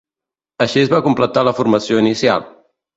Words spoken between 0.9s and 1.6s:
va completar la